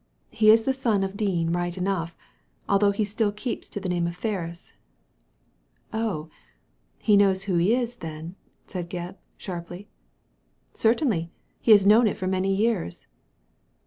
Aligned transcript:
He 0.31 0.49
is 0.49 0.63
the 0.63 0.73
son 0.73 1.03
of 1.03 1.15
Dean 1.15 1.51
right 1.53 1.77
enough, 1.77 2.17
although 2.67 2.89
he 2.89 3.05
still 3.05 3.31
keeps 3.31 3.69
to 3.69 3.79
the 3.79 3.87
name 3.87 4.07
of 4.07 4.15
Ferris." 4.17 4.73
•* 5.83 5.83
Oh! 5.93 6.27
he 7.03 7.15
knows 7.15 7.43
who 7.43 7.57
he 7.57 7.75
is, 7.75 7.97
then?" 7.97 8.35
said 8.65 8.89
Gebb, 8.89 9.17
sharply." 9.37 9.89
Certainly 10.83 11.29
I 11.29 11.29
He 11.61 11.71
has 11.73 11.85
known 11.85 12.07
it 12.07 12.17
for 12.17 12.25
many 12.25 12.51
years." 12.51 13.05